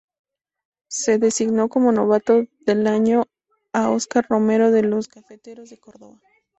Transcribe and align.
Se 0.89 1.19
designó 1.19 1.69
como 1.69 1.91
novato 1.91 2.47
del 2.61 2.87
año 2.87 3.25
a 3.71 3.91
Oscar 3.91 4.25
Romero 4.27 4.71
de 4.71 4.81
los 4.81 5.07
Cafeteros 5.07 5.69
de 5.69 5.77
Córdoba. 5.77 6.19